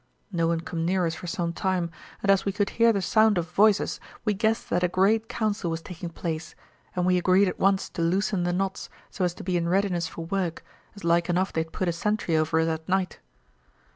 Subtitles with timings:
[0.31, 1.91] No one come near us for some time,
[2.23, 5.69] and as we could hear the sound of voices we guessed that a great council
[5.69, 6.55] was taking place,
[6.95, 10.07] and we agreed at once to loosen the knots, so as to be in readiness
[10.07, 10.63] for work,
[10.95, 13.19] as like enough they'd put a sentry over us at night.